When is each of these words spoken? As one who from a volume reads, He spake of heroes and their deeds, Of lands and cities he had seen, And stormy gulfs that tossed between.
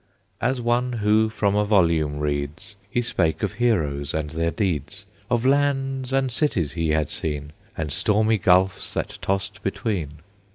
As 0.41 0.59
one 0.59 0.93
who 0.93 1.29
from 1.29 1.55
a 1.55 1.63
volume 1.63 2.17
reads, 2.17 2.75
He 2.89 3.03
spake 3.03 3.43
of 3.43 3.53
heroes 3.53 4.15
and 4.15 4.31
their 4.31 4.49
deeds, 4.49 5.05
Of 5.29 5.45
lands 5.45 6.11
and 6.11 6.31
cities 6.31 6.71
he 6.71 6.89
had 6.89 7.11
seen, 7.11 7.53
And 7.77 7.91
stormy 7.93 8.39
gulfs 8.39 8.91
that 8.95 9.19
tossed 9.21 9.61
between. 9.61 10.13